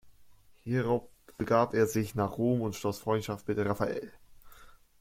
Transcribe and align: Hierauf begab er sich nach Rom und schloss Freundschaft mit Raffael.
Hierauf 0.63 1.03
begab 1.37 1.75
er 1.75 1.85
sich 1.85 2.15
nach 2.15 2.39
Rom 2.39 2.61
und 2.61 2.75
schloss 2.75 2.97
Freundschaft 2.97 3.47
mit 3.47 3.59
Raffael. 3.59 4.11